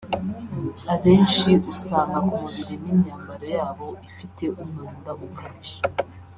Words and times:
abenshi 0.93 1.49
usanga 1.73 2.17
ku 2.33 2.37
mubiri 2.43 2.75
n’imyambaro 2.83 3.45
yabo 3.55 3.87
ifite 4.09 4.43
umwanda 4.61 5.11
ukabije 5.25 5.79